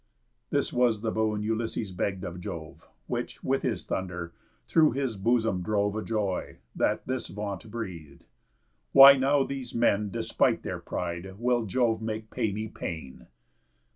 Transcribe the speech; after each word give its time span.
This 0.49 0.73
was 0.73 1.01
the 1.01 1.11
boon 1.11 1.43
Ulysses 1.43 1.91
begg'd 1.91 2.23
of 2.23 2.39
Jove, 2.39 2.89
Which, 3.05 3.43
with 3.43 3.61
his 3.61 3.85
thunder, 3.85 4.33
through 4.67 4.93
his 4.93 5.15
bosom 5.15 5.61
drove 5.61 5.95
A 5.95 6.01
joy, 6.01 6.57
that 6.75 7.05
this 7.05 7.27
vaunt 7.27 7.69
breath'd: 7.69 8.25
"Why 8.93 9.13
now 9.15 9.43
these 9.43 9.75
men, 9.75 10.09
Despite 10.09 10.63
their 10.63 10.79
pride, 10.79 11.35
will 11.37 11.67
Jove 11.67 12.01
make 12.01 12.31
pay 12.31 12.51
me 12.51 12.67
pain." 12.67 13.27